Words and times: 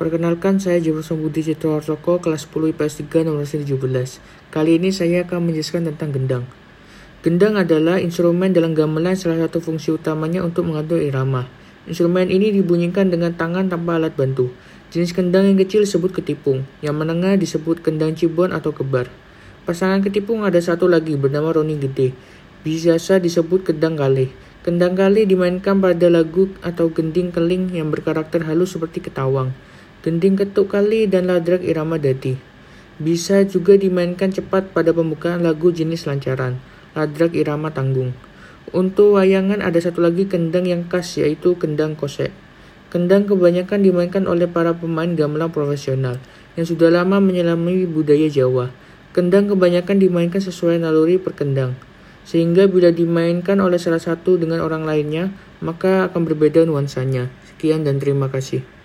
Perkenalkan, 0.00 0.56
saya 0.56 0.80
Jefferson 0.80 1.20
Budi 1.20 1.44
Citro 1.44 1.76
kelas 1.76 2.48
10 2.48 2.72
IPS 2.72 3.04
3 3.04 3.20
nomor 3.20 3.44
17. 3.44 3.68
Kali 4.48 4.80
ini 4.80 4.96
saya 4.96 5.28
akan 5.28 5.52
menjelaskan 5.52 5.92
tentang 5.92 6.16
gendang. 6.16 6.44
Gendang 7.20 7.60
adalah 7.60 8.00
instrumen 8.00 8.56
dalam 8.56 8.72
gamelan 8.72 9.12
salah 9.12 9.44
satu 9.44 9.60
fungsi 9.60 9.92
utamanya 9.92 10.40
untuk 10.40 10.64
mengatur 10.64 11.04
irama. 11.04 11.52
Instrumen 11.84 12.32
ini 12.32 12.48
dibunyikan 12.48 13.12
dengan 13.12 13.36
tangan 13.36 13.68
tanpa 13.68 14.00
alat 14.00 14.16
bantu. 14.16 14.48
Jenis 14.88 15.12
kendang 15.12 15.44
yang 15.44 15.60
kecil 15.60 15.84
disebut 15.84 16.16
ketipung, 16.16 16.64
yang 16.80 16.96
menengah 16.96 17.36
disebut 17.36 17.84
kendang 17.84 18.16
cibon 18.16 18.56
atau 18.56 18.72
kebar. 18.72 19.12
Pasangan 19.68 20.00
ketipung 20.00 20.48
ada 20.48 20.64
satu 20.64 20.88
lagi 20.88 21.12
bernama 21.20 21.52
Roni 21.52 21.76
Gede, 21.76 22.16
biasa 22.64 23.20
disebut 23.20 23.68
kendang 23.68 24.00
kalih. 24.00 24.32
Kendang 24.64 24.96
kalih 24.96 25.28
dimainkan 25.28 25.76
pada 25.76 26.08
lagu 26.08 26.48
atau 26.64 26.88
gending 26.88 27.28
keling 27.28 27.76
yang 27.76 27.92
berkarakter 27.92 28.48
halus 28.48 28.72
seperti 28.72 29.04
ketawang 29.04 29.52
gending 30.00 30.36
ketuk 30.40 30.72
kali 30.72 31.04
dan 31.04 31.28
ladrak 31.28 31.60
irama 31.60 32.00
dadi. 32.00 32.40
Bisa 33.00 33.44
juga 33.44 33.76
dimainkan 33.76 34.32
cepat 34.32 34.72
pada 34.72 34.92
pembukaan 34.92 35.44
lagu 35.44 35.72
jenis 35.72 36.08
lancaran, 36.08 36.60
ladrak 36.96 37.36
irama 37.36 37.72
tanggung. 37.72 38.12
Untuk 38.70 39.16
wayangan 39.16 39.64
ada 39.64 39.76
satu 39.80 40.04
lagi 40.04 40.28
kendang 40.28 40.68
yang 40.68 40.88
khas 40.88 41.20
yaitu 41.20 41.56
kendang 41.56 41.96
kosek. 41.96 42.32
Kendang 42.88 43.28
kebanyakan 43.28 43.86
dimainkan 43.86 44.24
oleh 44.26 44.50
para 44.50 44.74
pemain 44.74 45.08
gamelan 45.08 45.52
profesional 45.52 46.18
yang 46.58 46.66
sudah 46.66 46.90
lama 46.90 47.22
menyelami 47.22 47.86
budaya 47.86 48.26
Jawa. 48.26 48.72
Kendang 49.10 49.50
kebanyakan 49.50 49.98
dimainkan 49.98 50.38
sesuai 50.38 50.78
naluri 50.78 51.18
perkendang, 51.18 51.74
sehingga 52.22 52.70
bila 52.70 52.94
dimainkan 52.94 53.58
oleh 53.58 53.78
salah 53.78 53.98
satu 53.98 54.38
dengan 54.38 54.62
orang 54.62 54.86
lainnya, 54.86 55.34
maka 55.58 56.06
akan 56.06 56.30
berbeda 56.30 56.62
nuansanya. 56.62 57.26
Sekian 57.50 57.82
dan 57.82 57.98
terima 57.98 58.30
kasih. 58.30 58.79